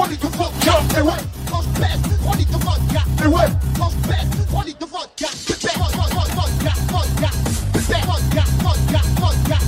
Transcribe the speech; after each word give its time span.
3 0.00 0.08
litres 0.08 0.30
de 0.30 0.36
vodka. 0.36 0.80
Et 0.96 1.02
ouais, 1.02 1.12
quand 1.50 1.60
je 1.60 1.80
pèse, 1.80 2.18
3 2.22 2.36
litres 2.36 2.58
de 2.58 2.64
vodka. 2.64 3.02
Et 3.22 3.26
ouais, 3.26 3.52
quand 3.78 3.90
je 3.90 4.08
pèse, 4.08 4.46
3 4.48 4.64
litres 4.64 4.78
de 4.78 4.84
vodka. 4.86 5.26
Pépère, 5.46 5.78
vodka, 5.78 6.14
vodka, 6.34 6.72
vodka. 6.88 7.30
Pépère, 7.74 8.06
vodka, 8.06 8.44
vodka. 8.62 9.00
Vodka, 9.20 9.58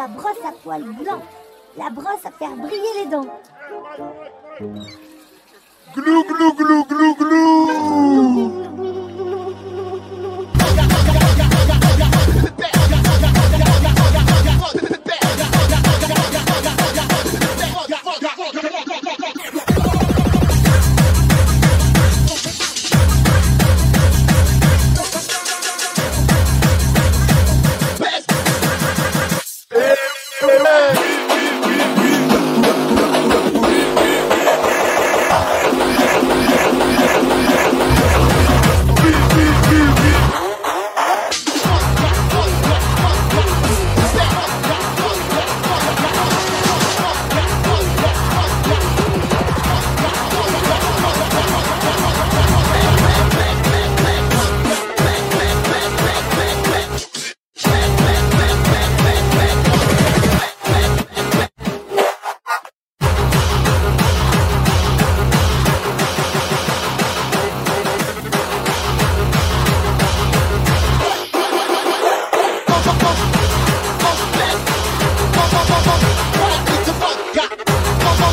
ma 0.00 0.08
brosse 0.08 0.44
à 0.46 0.52
poils 0.62 0.82
blancs. 0.82 1.22
La 1.76 1.90
brosse 1.90 2.24
à 2.24 2.30
faire 2.30 2.56
briller 2.56 2.92
les 3.00 3.06
dents. 3.10 3.26
Glou, 5.94 6.24
glou, 6.24 6.52
glou, 6.54 6.84
glou, 6.84 7.14
glou. 7.16 7.59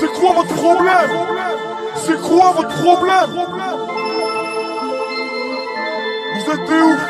C'est 0.00 0.12
quoi 0.12 0.32
votre 0.32 0.54
problème? 0.54 1.10
C'est 1.96 2.20
quoi 2.20 2.52
votre 2.56 2.82
problème? 2.82 3.30
Vous 6.34 6.50
êtes 6.50 6.64
des 6.68 6.80
ouf. 6.80 7.00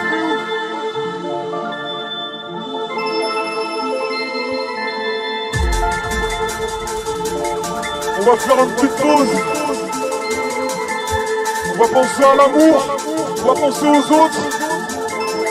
On 8.18 8.22
va 8.22 8.36
faire 8.36 8.64
une 8.64 8.70
petite 8.74 8.96
pause. 8.96 9.28
On 11.74 11.78
va 11.78 11.88
penser 11.88 12.22
à 12.22 12.34
l'amour. 12.36 12.96
On 13.38 13.46
va 13.46 13.54
penser 13.54 13.86
aux 13.86 14.12
autres. 14.12 14.42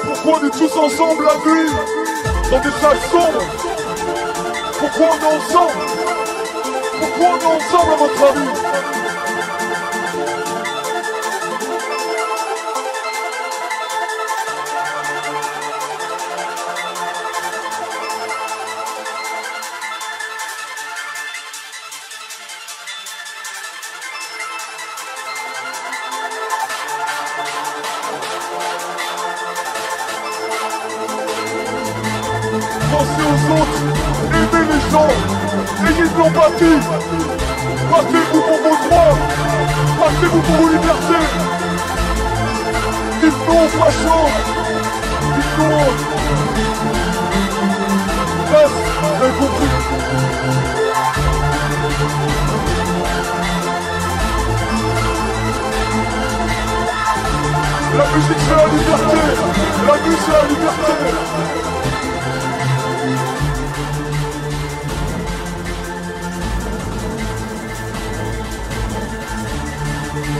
Pourquoi 0.05 0.39
on 0.41 0.47
est 0.47 0.51
tous 0.51 0.77
ensemble 0.77 1.25
la 1.25 1.35
nuit 1.51 1.71
Dans 2.51 2.59
des 2.59 2.71
salles 2.79 3.01
sombres. 3.11 3.45
Pourquoi 4.79 5.07
on 5.11 5.23
est 5.23 5.35
ensemble? 5.35 5.92
Pourquoi 7.03 7.31
on 7.31 7.37
est 7.37 7.45
ensemble 7.45 7.91
à 7.91 7.97
votre 7.97 9.12
Pensez 32.53 33.23
aux 33.25 33.41
autres, 33.53 33.79
aimez 34.29 34.65
les 34.69 34.81
gens, 34.91 35.11
ayez 35.87 36.07
de 36.07 36.17
l'empathie. 36.19 36.79
Battez-vous 37.89 38.41
pour 38.41 38.57
vos 38.61 38.77
droits, 38.87 39.17
battez-vous 39.99 40.41
pour 40.41 40.55
vos 40.55 40.69
libertés. 40.69 41.25
Dites 43.21 43.41
non, 43.47 43.67
facho, 43.69 44.19
dites 45.33 45.57
non. 45.57 45.85
Bref, 48.51 48.71
vous 49.19 49.45
compris. 49.45 49.71
La 57.95 58.05
musique 58.05 58.41
c'est 58.47 58.55
la 58.55 58.65
liberté, 58.67 59.19
la 59.87 59.93
musique 59.97 60.21
c'est 60.25 60.31
la 60.31 60.43
liberté. 60.49 61.82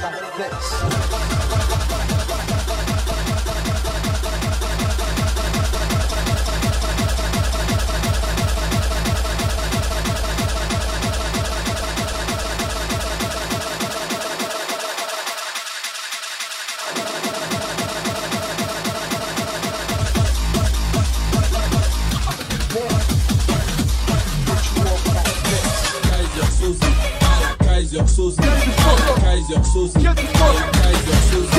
like 0.00 0.36
this. 0.36 2.61
Kaiser 29.52 29.64
Soze, 29.64 29.92
à 29.96 30.00
la 30.00 30.12
Kaiser 30.72 31.18
Soze, 31.30 31.50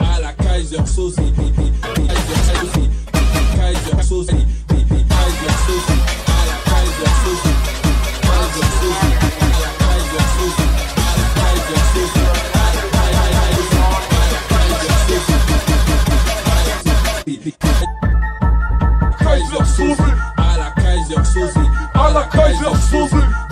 à 0.00 0.20
la 0.20 0.32
Kaiser 0.34 0.86
Soze, 0.86 1.16
Kaiser 1.16 2.40
Soze, 2.52 2.88
Kaiser 3.56 4.02
Soze, 4.02 4.30
Kaiser 4.68 4.92
Soze, 5.62 5.88
à 6.26 6.44
la 6.44 6.56
Kaiser 6.66 7.12
Soze, 7.24 7.48
à 8.22 8.42
la 22.04 22.24
Kaiser 22.24 22.74
la 22.94 23.43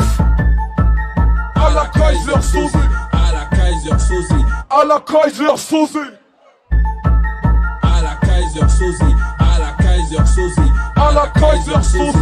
Kaiser 2.02 2.42
Soze, 2.42 2.72
à 3.12 3.32
la 3.32 3.56
Kaiser 3.56 3.98
Soze, 3.98 4.34
À 4.68 4.84
la 4.84 4.98
Kaiser 5.00 5.56
Soze 5.56 5.96
À 7.80 8.02
la 8.02 8.16
Kaiser 8.26 8.66
Soze 8.66 8.98
à 9.44 9.58
la 9.60 9.72
Kaiser 9.78 10.24
Soze. 10.24 10.58
À 10.96 11.12
la 11.12 11.26
Kaiser 11.28 11.82
Soze 11.82 12.16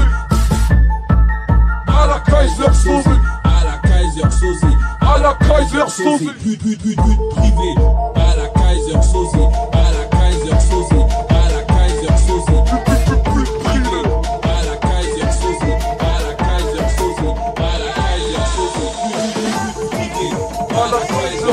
à 1.87 2.06
la 2.06 2.19
Kaiser 2.21 2.73
Soze, 2.73 3.05
à 3.44 3.65
la 3.65 3.88
Kaiser 3.88 4.31
Soze, 4.31 4.77
À 5.00 5.19
la 5.19 5.35
Kaiser 5.35 5.88
Soze 5.88 6.25
but, 6.25 6.59
but, 6.62 6.79
but, 6.83 6.97
but 6.97 7.19
privé, 7.37 7.75
à 8.17 8.37
la 8.37 8.47
Kaiser 8.49 9.03
Soze, 9.03 9.39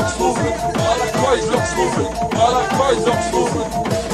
privé, 0.02 0.52
À 0.74 0.98
la 0.98 1.06
Kaiser 1.10 1.62
Soze 1.74 2.06
À 2.32 2.50
la 2.52 2.62
Kaiser 2.78 3.18
Soze 3.30 4.07